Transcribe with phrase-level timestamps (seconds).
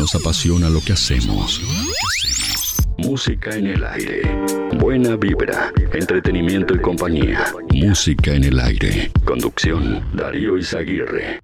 [0.00, 1.60] Nos apasiona lo que hacemos.
[2.96, 4.22] Música en el aire.
[4.78, 7.52] Buena vibra, entretenimiento y compañía.
[7.74, 9.10] Música en el aire.
[9.26, 11.40] Conducción, Darío Izaguirre.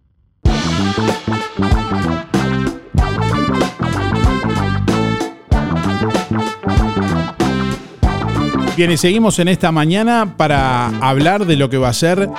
[8.75, 12.30] Bien, y seguimos en esta mañana para hablar de lo que va a ser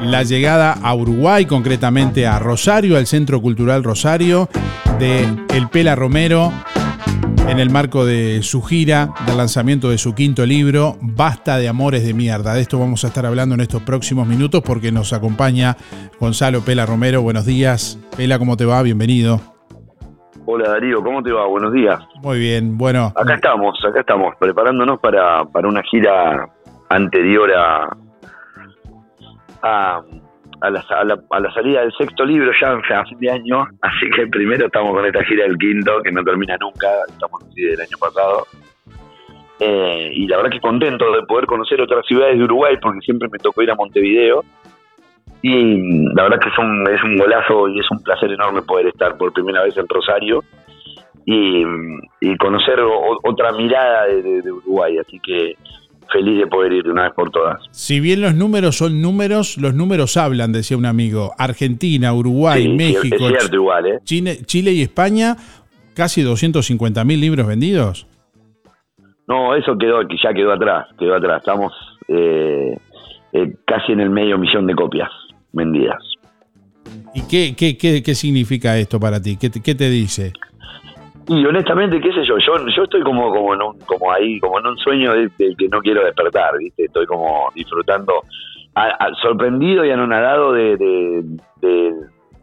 [0.00, 4.48] la llegada a Uruguay, concretamente a Rosario, al Centro Cultural Rosario,
[4.98, 5.24] de
[5.54, 6.52] El Pela Romero,
[7.48, 12.06] en el marco de su gira, del lanzamiento de su quinto libro, Basta de Amores
[12.06, 12.54] de Mierda.
[12.54, 15.76] De esto vamos a estar hablando en estos próximos minutos porque nos acompaña
[16.20, 17.22] Gonzalo Pela Romero.
[17.22, 17.98] Buenos días.
[18.16, 18.82] Pela, ¿cómo te va?
[18.82, 19.40] Bienvenido.
[20.46, 21.46] Hola Darío, ¿cómo te va?
[21.46, 22.00] Buenos días.
[22.22, 23.12] Muy bien, bueno.
[23.16, 26.48] Acá estamos, acá estamos, preparándonos para, para una gira
[26.88, 27.96] anterior a,
[29.62, 30.02] a,
[30.60, 30.84] a, la,
[31.30, 33.66] a, la, salida del sexto libro ya a fin de año.
[33.82, 37.62] Así que primero estamos con esta gira del quinto, que no termina nunca, estamos así
[37.62, 38.46] del año pasado.
[39.60, 43.28] Eh, y la verdad que contento de poder conocer otras ciudades de Uruguay, porque siempre
[43.30, 44.44] me tocó ir a Montevideo
[45.42, 48.88] y la verdad que es un, es un golazo y es un placer enorme poder
[48.88, 50.42] estar por primera vez en Rosario
[51.24, 51.64] y,
[52.38, 52.80] conocer
[53.22, 54.98] otra mirada de, Uruguay.
[54.98, 55.56] Así que
[56.12, 57.60] feliz de poder ir de una vez por todas.
[57.70, 61.32] Si bien los números son números, los números hablan, decía un amigo.
[61.38, 63.98] Argentina, Uruguay, México, ¿eh?
[64.04, 65.36] Chile, Chile y España,
[65.94, 68.06] casi 250 mil libros vendidos.
[69.26, 71.40] No, eso quedó, ya quedó atrás, quedó atrás.
[71.40, 71.72] Estamos
[72.08, 72.78] eh,
[73.32, 75.10] eh, casi en el medio millón de copias
[75.52, 75.98] vendidas.
[77.14, 79.36] ¿Y qué, qué, qué, qué significa esto para ti?
[79.36, 80.32] ¿Qué te, qué te dice?
[81.28, 84.60] Y honestamente, qué sé yo, yo, yo estoy como, como, en un, como ahí, como
[84.60, 86.84] en un sueño del que no quiero despertar, ¿viste?
[86.84, 88.22] Estoy como disfrutando,
[89.20, 91.92] sorprendido y anonadado de, de,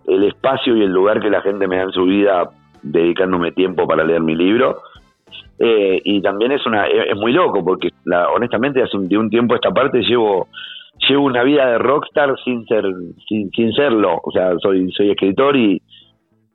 [0.07, 2.47] el espacio y el lugar que la gente me da en su vida
[2.83, 4.77] dedicándome tiempo para leer mi libro.
[5.57, 9.29] Eh, y también es una es, muy loco porque la, honestamente hace un, de un
[9.29, 10.49] tiempo a esta parte llevo
[11.07, 12.83] llevo una vida de rockstar sin ser
[13.25, 15.81] sin, sin serlo o sea soy soy escritor y,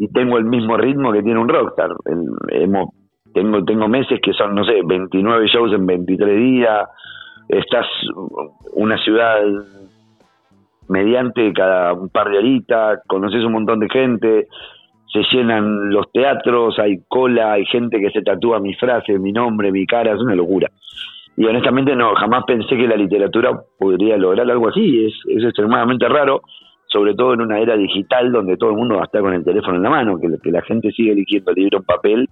[0.00, 1.90] y tengo el mismo ritmo que tiene un rockstar.
[2.48, 2.88] Hemos,
[3.34, 6.88] tengo tengo meses que son no sé 29 shows en 23 días.
[7.46, 7.86] Estás
[8.72, 9.42] una ciudad
[10.88, 14.48] mediante cada un par de horitas conoces un montón de gente
[15.12, 19.70] se llenan los teatros hay cola hay gente que se tatúa mi frase mi nombre
[19.70, 20.68] mi cara es una locura.
[21.36, 26.08] Y honestamente no, jamás pensé que la literatura podría lograr algo así, es, es extremadamente
[26.08, 26.42] raro,
[26.90, 29.44] sobre todo en una era digital donde todo el mundo va a estar con el
[29.44, 32.28] teléfono en la mano, que, que la gente sigue eligiendo el libro en papel,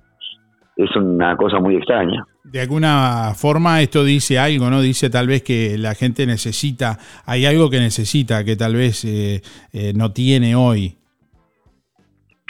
[0.77, 2.25] es una cosa muy extraña.
[2.45, 4.81] De alguna forma esto dice algo, ¿no?
[4.81, 9.43] Dice tal vez que la gente necesita, hay algo que necesita que tal vez eh,
[9.73, 10.95] eh, no tiene hoy.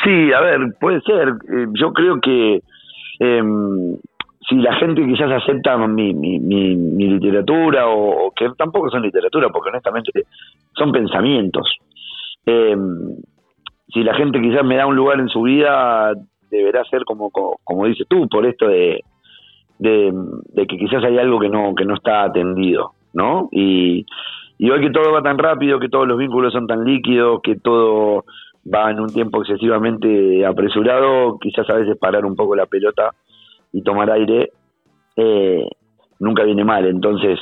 [0.05, 1.29] Sí, a ver, puede ser.
[1.29, 2.61] Eh, yo creo que
[3.19, 3.97] em,
[4.49, 9.71] si la gente quizás acepta mi, mi, mi, literatura o, que tampoco son literatura, porque
[9.71, 10.13] honestamente
[10.77, 11.67] son pensamientos.
[12.47, 13.17] Em,
[13.89, 16.13] si la gente quizás me da un lugar en su vida,
[16.51, 19.03] deberá ser como, como, dices tú, por esto de,
[19.79, 23.49] de, que quizás hay algo que no, que no está atendido, ¿no?
[23.53, 24.05] Y,
[24.59, 27.57] y hoy que todo va tan rápido, que todos los vínculos son tan líquidos, que
[27.57, 28.25] todo
[28.73, 33.15] va en un tiempo excesivamente apresurado, quizás a veces parar un poco la pelota
[33.73, 34.51] y tomar aire
[35.17, 35.69] eh,
[36.19, 36.87] nunca viene mal.
[36.87, 37.39] Entonces,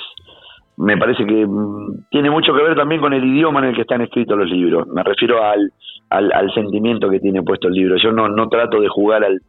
[0.76, 3.82] me parece que mm, tiene mucho que ver también con el idioma en el que
[3.82, 4.87] están escritos los libros.
[4.88, 5.72] Me refiero al,
[6.10, 7.97] al, sentimiento que tiene puesto el libro.
[7.97, 9.41] Yo no, no trato de jugar al,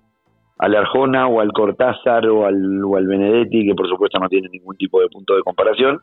[0.58, 4.48] al Arjona o al Cortázar o al, o al Benedetti, que por supuesto no tiene
[4.50, 6.00] ningún tipo de punto de comparación,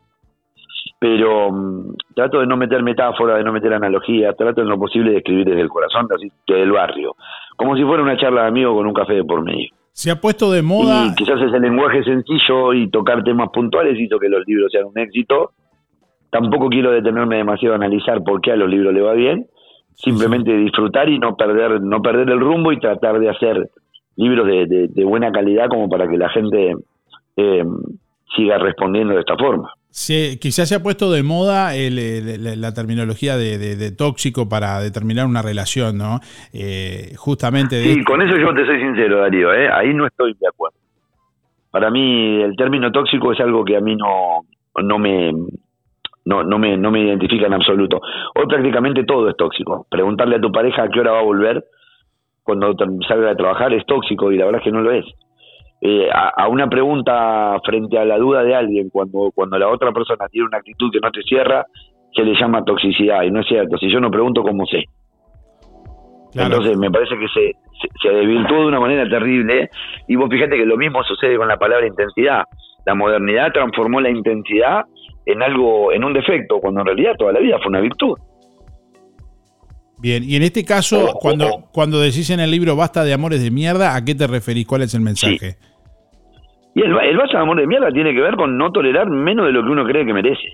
[0.99, 5.11] pero mm, trato de no meter metáfora, de no meter analogía, trato en lo posible
[5.11, 7.15] de escribir desde el corazón, así que del barrio,
[7.57, 9.69] como si fuera una charla de amigo con un café de por medio.
[9.95, 11.05] Se ha puesto de moda.
[11.05, 14.99] Y quizás ese lenguaje sencillo y tocar temas puntuales hizo que los libros sean un
[14.99, 15.51] éxito.
[16.29, 19.47] Tampoco quiero detenerme demasiado a analizar por qué a los libros le va bien.
[19.93, 23.69] Simplemente disfrutar y no perder, no perder el rumbo y tratar de hacer
[24.17, 26.75] libros de, buena calidad como para que la gente
[27.37, 27.63] eh,
[28.35, 29.71] siga respondiendo de esta forma.
[29.97, 35.97] Sí, quizás se ha puesto de moda la, terminología de, tóxico para determinar una relación,
[35.97, 36.19] ¿no?
[36.51, 37.81] Eh, justamente.
[37.81, 39.69] sí, con eso yo te soy sincero, Darío, ¿eh?
[39.71, 40.77] ahí no estoy de acuerdo.
[41.71, 44.41] Para mí el término tóxico es algo que a mí no,
[44.83, 45.31] no me
[46.25, 48.01] no, no me no me identifica en absoluto.
[48.35, 49.87] Hoy prácticamente todo es tóxico.
[49.89, 51.63] Preguntarle a tu pareja a qué hora va a volver
[52.43, 52.75] cuando
[53.07, 55.05] salga de trabajar es tóxico y la verdad es que no lo es.
[55.87, 60.27] Eh, a, una pregunta frente a la duda de alguien, cuando, cuando la otra persona
[60.29, 61.63] tiene una actitud que no te cierra,
[62.11, 63.21] se le llama toxicidad.
[63.21, 64.85] Y no es cierto, si yo no pregunto, ¿cómo sé?
[66.33, 67.51] Entonces me parece que se,
[68.01, 69.69] se, desvirtuó de una manera terrible
[70.07, 72.45] y vos fíjate que lo mismo sucede con la palabra intensidad.
[72.87, 74.85] La modernidad transformó la intensidad
[75.27, 78.17] en algo, en un defecto, cuando en realidad toda la vida fue una virtud.
[79.99, 83.51] Bien, y en este caso, cuando, cuando decís en el libro basta de amores de
[83.51, 84.65] mierda, ¿a qué te referís?
[84.65, 85.57] ¿Cuál es el mensaje?
[86.75, 89.53] Y el, el de amores de mierda tiene que ver con no tolerar menos de
[89.53, 90.49] lo que uno cree que merece.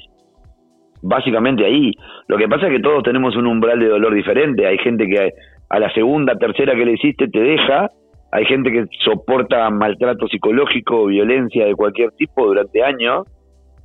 [1.02, 1.92] Básicamente ahí.
[2.28, 4.68] Lo que pasa es que todos tenemos un umbral de dolor diferente.
[4.68, 5.32] Hay gente que
[5.68, 7.90] a la segunda, tercera que le hiciste te deja.
[8.32, 13.24] Hay gente que soporta maltrato psicológico, violencia de cualquier tipo durante años,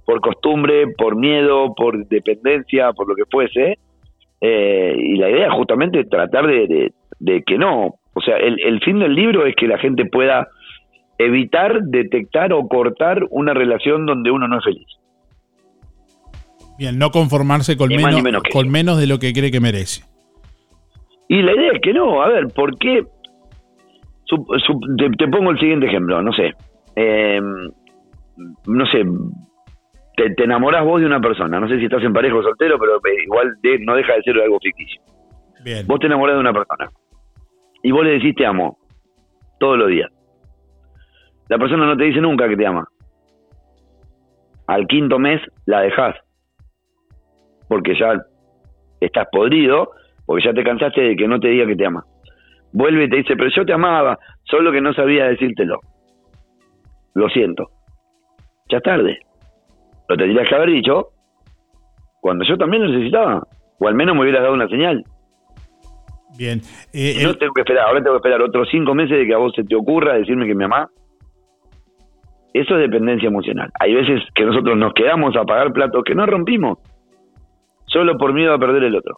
[0.05, 3.79] por costumbre, por miedo, por dependencia, por lo que fuese.
[4.43, 6.93] Eh, y la idea justamente es tratar de,
[7.47, 7.95] que no.
[8.13, 10.47] O sea, el, el fin del libro es que la gente pueda
[11.19, 14.87] evitar, detectar o cortar una relación donde uno no es feliz.
[16.79, 20.05] Bien, no conformarse con, menos, con menos de lo que cree que merece.
[21.29, 23.03] Y la idea es que no, a ver, ¿por qué?
[25.19, 26.53] te, pongo el siguiente ejemplo, no sé.
[26.97, 27.41] Eh,
[28.67, 29.05] no sé,
[30.17, 32.79] te, te, enamoras vos de una persona, no sé si estás en pareja o soltero,
[32.79, 35.01] pero igual no deja de ser algo ficticio.
[35.65, 35.87] Bien.
[35.87, 36.91] Vos te enamorás de una persona
[37.83, 38.79] y vos le decís te amo
[39.59, 40.11] todos los días.
[41.49, 42.87] La persona no te dice nunca que te ama.
[44.67, 46.17] Al quinto mes la dejás
[47.69, 48.15] porque ya
[49.01, 49.91] estás podrido,
[50.25, 52.05] porque ya te cansaste de que no te diga que te ama.
[52.73, 55.81] Vuelve y te dice, pero yo te amaba, solo que no sabía decírtelo.
[57.15, 57.71] Lo siento.
[58.69, 59.19] Ya es tarde.
[60.09, 61.09] Lo tendrías que haber dicho
[62.21, 63.43] cuando yo también lo necesitaba.
[63.79, 65.05] O al menos me hubieras dado una señal.
[66.37, 66.61] Bien.
[66.93, 69.39] Eh, no tengo que esperar, ahora tengo que esperar otros cinco meses de que a
[69.39, 70.89] vos se te ocurra decirme que me amás.
[72.57, 73.71] Eso es dependencia emocional.
[73.79, 76.79] Hay veces que nosotros nos quedamos a pagar platos que no rompimos
[77.85, 79.17] solo por miedo a perder el otro.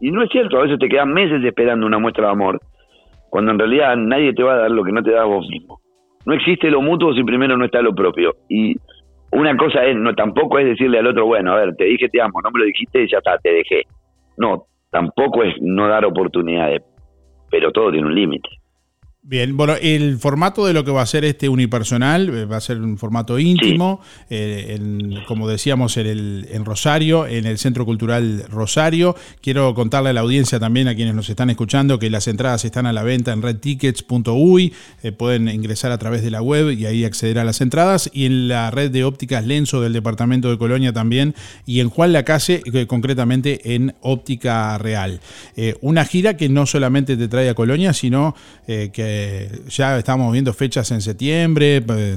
[0.00, 2.60] Y no es cierto, a veces te quedan meses esperando una muestra de amor,
[3.30, 5.80] cuando en realidad nadie te va a dar lo que no te da vos mismo.
[6.24, 8.34] No existe lo mutuo si primero no está lo propio.
[8.48, 8.76] Y
[9.32, 12.20] una cosa es, no tampoco es decirle al otro, bueno, a ver, te dije te
[12.20, 13.82] amo, no me lo dijiste y ya está, te dejé.
[14.36, 16.82] No, tampoco es no dar oportunidades,
[17.50, 18.50] pero todo tiene un límite.
[19.28, 22.60] Bien, bueno, el formato de lo que va a ser este unipersonal eh, va a
[22.60, 24.00] ser un formato íntimo,
[24.30, 24.78] eh,
[25.26, 29.16] como decíamos en, el, en Rosario, en el Centro Cultural Rosario.
[29.40, 32.86] Quiero contarle a la audiencia también, a quienes nos están escuchando, que las entradas están
[32.86, 37.04] a la venta en redtickets.uy, eh, pueden ingresar a través de la web y ahí
[37.04, 40.92] acceder a las entradas, y en la red de ópticas Lenzo del Departamento de Colonia
[40.92, 41.34] también,
[41.66, 45.18] y en Juan Lacase, concretamente en Óptica Real.
[45.80, 48.36] una gira que no solamente te trae a Colonia, sino
[48.66, 49.15] que
[49.68, 52.16] ya estamos viendo fechas en septiembre, eh,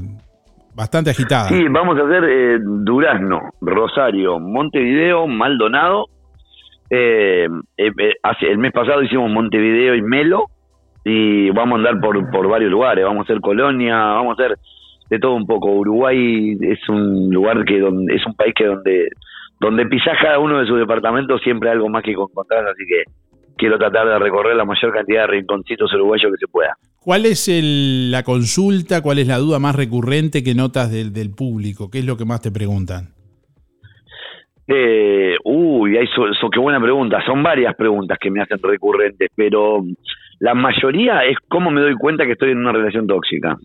[0.75, 1.49] bastante agitadas.
[1.49, 6.05] Sí, vamos a hacer eh, Durazno, Rosario, Montevideo, Maldonado.
[6.89, 7.47] Eh,
[8.23, 10.45] hace, el mes pasado hicimos Montevideo y Melo
[11.03, 13.05] y vamos a andar por, por varios lugares.
[13.05, 14.57] Vamos a hacer Colonia, vamos a hacer
[15.09, 15.71] de todo un poco.
[15.71, 19.09] Uruguay es un lugar que donde es un país que donde
[19.59, 23.03] donde pisás cada uno de sus departamentos siempre algo más que encontrar, así que
[23.59, 26.75] quiero tratar de recorrer la mayor cantidad de rinconcitos uruguayos que se pueda.
[27.01, 31.91] ¿Cuál es la consulta, cuál es la duda más recurrente que notas del, público?
[31.91, 33.09] ¿Qué es lo que más te preguntan?
[34.67, 37.23] Eh, uy, eso, qué buena pregunta.
[37.25, 39.83] Son varias preguntas que me hacen recurrentes, pero
[40.39, 43.57] la mayoría es cómo me doy cuenta que estoy en una relación tóxica.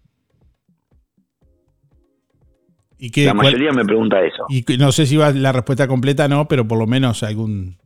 [2.99, 4.45] ¿Y qué, la mayoría me pregunta eso.
[4.49, 7.77] Y no sé si va la respuesta completa no, pero por lo menos algún...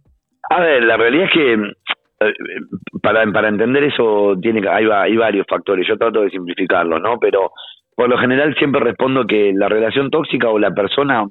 [0.51, 1.59] A ver, la realidad es que eh,
[3.03, 7.19] para, para entender eso tiene hay, hay varios factores, yo trato de simplificarlo, ¿no?
[7.19, 7.53] Pero
[7.95, 11.25] por lo general siempre respondo que la relación tóxica o la persona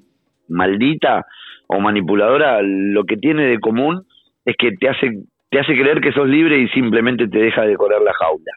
[0.50, 1.26] maldita
[1.68, 4.04] o manipuladora lo que tiene de común
[4.46, 5.12] es que te hace
[5.50, 8.52] te hace creer que sos libre y simplemente te deja decorar la jaula.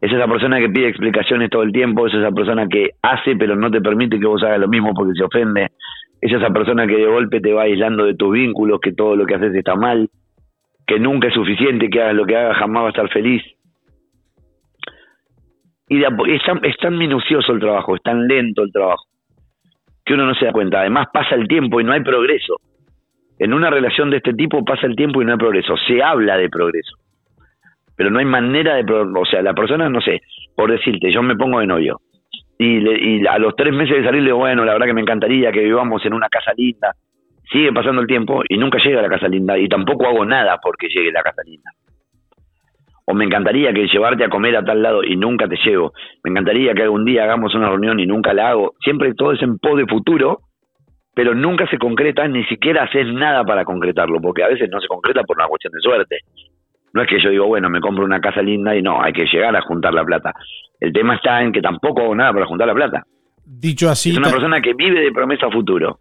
[0.00, 3.56] Es esa persona que pide explicaciones todo el tiempo, es esa persona que hace pero
[3.56, 5.68] no te permite que vos hagas lo mismo porque se ofende,
[6.20, 9.26] es esa persona que de golpe te va aislando de tus vínculos, que todo lo
[9.26, 10.08] que haces está mal,
[10.88, 13.42] que nunca es suficiente, que haga lo que haga jamás va a estar feliz.
[15.86, 19.04] Y es, tan, es tan minucioso el trabajo, es tan lento el trabajo,
[20.04, 20.80] que uno no se da cuenta.
[20.80, 22.56] Además pasa el tiempo y no hay progreso.
[23.38, 25.76] En una relación de este tipo pasa el tiempo y no hay progreso.
[25.86, 26.96] Se habla de progreso,
[27.94, 28.90] pero no hay manera de...
[28.90, 30.22] O sea, la persona, no sé,
[30.56, 32.00] por decirte, yo me pongo de novio
[32.58, 35.02] y, y a los tres meses de salir le digo, bueno, la verdad que me
[35.02, 36.92] encantaría que vivamos en una casa linda,
[37.50, 40.58] sigue pasando el tiempo y nunca llega a la casa linda y tampoco hago nada
[40.62, 41.70] porque llegue la casa linda.
[43.06, 45.92] O me encantaría que llevarte a comer a tal lado y nunca te llevo.
[46.22, 48.74] Me encantaría que algún día hagamos una reunión y nunca la hago.
[48.84, 50.40] Siempre todo es en pos de futuro,
[51.14, 54.88] pero nunca se concreta, ni siquiera haces nada para concretarlo, porque a veces no se
[54.88, 56.18] concreta por una cuestión de suerte.
[56.92, 59.24] No es que yo digo, bueno, me compro una casa linda y no, hay que
[59.24, 60.34] llegar a juntar la plata.
[60.78, 63.04] El tema está en que tampoco hago nada para juntar la plata.
[63.44, 64.10] Dicho así.
[64.10, 66.00] Es una persona que vive de promesa futuro.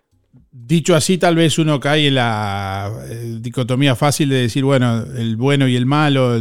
[0.59, 5.37] Dicho así, tal vez uno cae en la eh, dicotomía fácil de decir, bueno, el
[5.37, 6.35] bueno y el malo,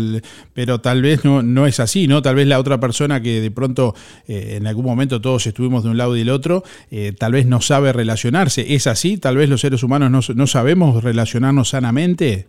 [0.54, 2.22] pero tal vez no, no es así, ¿no?
[2.22, 3.92] Tal vez la otra persona que de pronto
[4.26, 7.46] eh, en algún momento todos estuvimos de un lado y del otro, eh, tal vez
[7.46, 8.74] no sabe relacionarse.
[8.74, 9.20] ¿Es así?
[9.20, 12.46] ¿Tal vez los seres humanos no, no sabemos relacionarnos sanamente?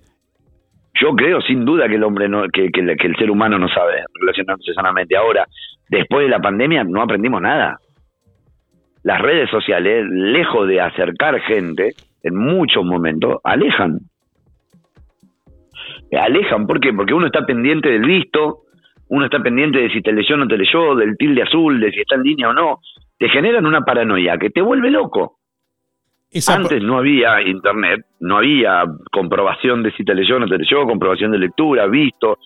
[0.99, 4.03] Yo creo sin duda que el hombre, no, que, que el ser humano no sabe
[4.13, 5.17] relacionarse sanamente.
[5.17, 5.45] Ahora,
[5.89, 7.77] después de la pandemia no aprendimos nada
[9.03, 13.99] las redes sociales, lejos de acercar gente, en muchos momentos, alejan.
[16.11, 16.93] Alejan, ¿por qué?
[16.93, 18.63] Porque uno está pendiente del visto,
[19.09, 21.91] uno está pendiente de si te leyó o no te leyó, del tilde azul, de
[21.91, 22.79] si está en línea o no.
[23.17, 25.37] Te generan una paranoia que te vuelve loco.
[26.47, 30.85] Antes no había internet, no había comprobación de si te leyó o no te leyó,
[30.85, 32.37] comprobación de lectura, visto,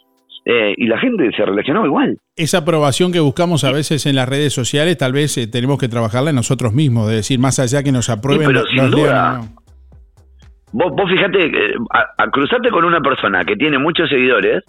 [0.44, 2.18] eh, y la gente se relacionó igual.
[2.36, 5.88] Esa aprobación que buscamos a veces en las redes sociales, tal vez eh, tenemos que
[5.88, 8.48] trabajarla en nosotros mismos, de decir, más allá que nos aprueben.
[8.48, 9.42] pero sin duda,
[10.72, 11.76] vos, vos fíjate, eh,
[12.18, 14.64] a, cruzarte con una persona que tiene muchos seguidores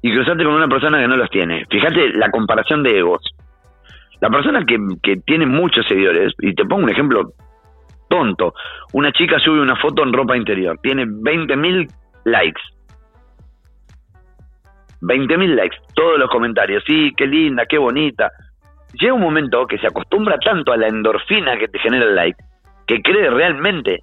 [0.00, 1.66] y cruzarte con una persona que no los tiene.
[1.70, 3.22] Fíjate la comparación de egos.
[4.20, 7.34] La persona que, que tiene muchos seguidores, y te pongo un ejemplo
[8.08, 8.54] tonto,
[8.94, 11.88] una chica sube una foto en ropa interior, tiene 20.000
[12.24, 12.60] likes
[15.00, 18.30] 20.000 likes, todos los comentarios, sí, qué linda, qué bonita.
[18.94, 22.42] Llega un momento que se acostumbra tanto a la endorfina que te genera el like,
[22.86, 24.00] que cree realmente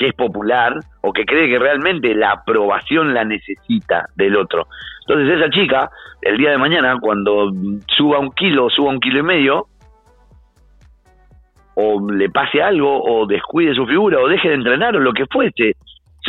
[0.00, 4.66] que es popular o que cree que realmente la aprobación la necesita del otro.
[5.06, 5.90] Entonces esa chica,
[6.22, 7.52] el día de mañana, cuando
[7.86, 9.66] suba un kilo, suba un kilo y medio,
[11.74, 15.26] o le pase algo, o descuide su figura, o deje de entrenar, o lo que
[15.26, 15.74] fuese,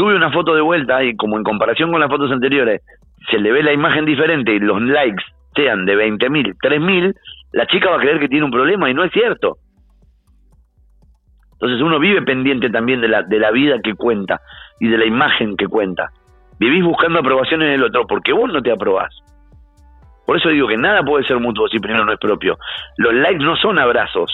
[0.02, 2.82] sube una foto de vuelta y como en comparación con las fotos anteriores
[3.30, 7.14] se le ve la imagen diferente y los likes sean de 20.000, 3.000,
[7.52, 9.58] la chica va a creer que tiene un problema y no es cierto.
[11.52, 14.42] Entonces uno vive pendiente también de la, de la vida que cuenta
[14.80, 16.10] y de la imagen que cuenta.
[16.60, 19.14] Vivís buscando aprobación en el otro porque vos no te aprobás.
[20.26, 22.58] Por eso digo que nada puede ser mutuo si primero no es propio.
[22.98, 24.32] Los likes no son abrazos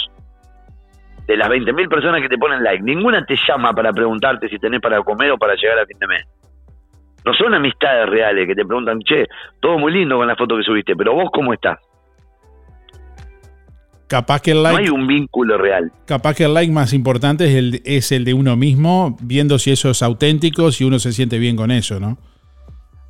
[1.28, 4.80] de las 20.000 personas que te ponen like, ninguna te llama para preguntarte si tenés
[4.80, 6.26] para comer o para llegar a fin de mes.
[7.26, 9.28] No son amistades reales que te preguntan, che,
[9.60, 11.78] todo muy lindo con la foto que subiste, pero vos cómo estás.
[14.08, 14.78] Capaz que el like.
[14.78, 15.92] No hay un vínculo real.
[16.06, 19.72] Capaz que el like más importante es el, es el de uno mismo, viendo si
[19.72, 22.18] eso es auténtico, si uno se siente bien con eso, ¿no?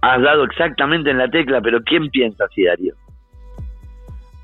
[0.01, 2.95] Has dado exactamente en la tecla, pero ¿quién piensa así, Darío?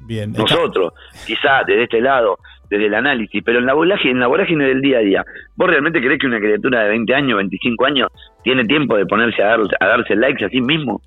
[0.02, 0.32] Bien.
[0.34, 0.94] Nosotros,
[1.26, 2.38] quizás desde este lado,
[2.70, 5.70] desde el análisis, pero en la vorágine, en la vorágine del día a día, ¿vos
[5.70, 8.10] realmente crees que una criatura de 20 años, 25 años,
[8.44, 11.02] tiene tiempo de ponerse a, dar, a darse likes a sí mismo?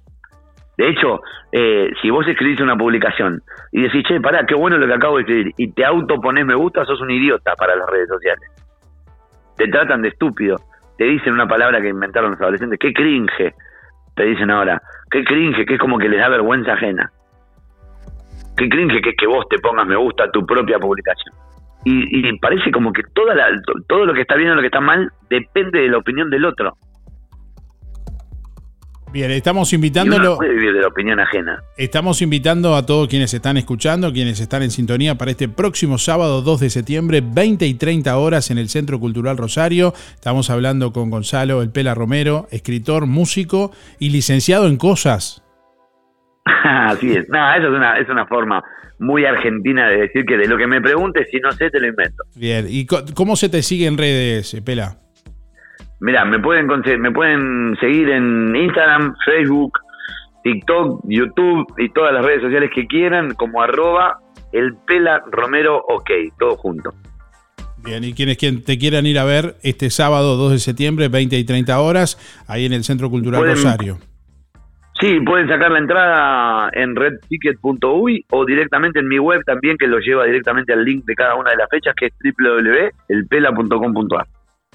[0.77, 1.21] De hecho,
[1.53, 3.41] eh, si vos escribís una publicación
[3.73, 6.55] y decís, che, pará, qué bueno lo que acabo de escribir, y te autoponés me
[6.55, 8.51] gusta, sos un idiota para las redes sociales.
[9.57, 10.57] Te tratan de estúpido,
[10.99, 13.55] te dicen una palabra que inventaron los adolescentes, qué cringe,
[14.15, 17.11] te dicen ahora, qué cringe, que es como que les da vergüenza ajena.
[18.57, 21.35] Qué cringe que, que vos te pongas me gusta a tu propia publicación
[21.89, 23.35] y, parece como que toda
[23.89, 26.45] todo lo que está bien o lo que está mal depende de la opinión del
[26.45, 26.77] otro.
[29.13, 30.37] Bien, estamos invitándolo.
[30.37, 31.63] puede vivir de la opinión ajena.
[31.77, 36.43] Estamos invitando a todos quienes están escuchando, quienes están en sintonía para este próximo sábado
[36.43, 39.95] 2 de septiembre, 20 y 30 horas en el Centro Cultural Rosario.
[40.15, 43.71] Estamos hablando con Gonzalo El Pela Romero, escritor, músico
[44.01, 45.46] y licenciado en cosas.
[46.65, 47.29] Así es.
[47.29, 48.63] No, eso es una, es una forma
[48.99, 51.89] muy argentina de decir que de lo que me preguntes, si no sé, te lo
[51.89, 52.23] invento.
[52.35, 54.97] Bien, ¿y cómo se te sigue en redes, Pela?
[56.01, 56.67] Mira, me pueden,
[57.01, 59.73] me pueden seguir en Instagram, Facebook,
[60.45, 64.19] TikTok, YouTube y todas las redes sociales que quieran, como arroba
[64.53, 66.95] el Pela Romero OK, todo junto.
[67.79, 71.45] Bien, y quienes te quieran ir a ver este sábado 2 de septiembre, 20 y
[71.45, 73.99] 30 horas, ahí en el Centro Cultural Rosario.
[75.01, 79.99] Sí, pueden sacar la entrada en redticket.uy o directamente en mi web también, que lo
[79.99, 84.27] lleva directamente al link de cada una de las fechas, que es www.elpela.com.ar.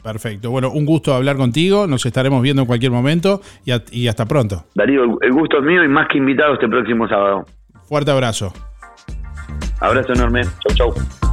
[0.03, 0.51] Perfecto.
[0.51, 1.87] Bueno, un gusto hablar contigo.
[1.87, 4.65] Nos estaremos viendo en cualquier momento y, hasta pronto.
[4.75, 7.45] Darío, el gusto es mío y más que invitado este próximo sábado.
[7.87, 8.53] Fuerte abrazo.
[9.79, 10.41] Abrazo enorme.
[10.43, 11.30] Chau, chau.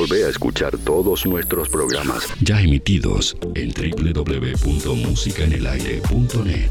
[0.00, 6.70] Volvé a escuchar todos nuestros programas ya emitidos en www.musicaenelaire.net.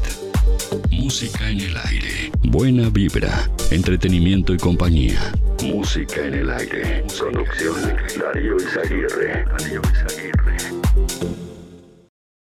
[0.90, 2.32] Música en el aire.
[2.42, 3.48] Buena vibra.
[3.70, 5.32] entretenimiento y compañía.
[5.62, 7.04] Música en el aire.
[7.20, 7.76] Conducción
[8.18, 9.44] Darío Izaguirre.
[9.44, 10.79] Darío Izaguirre.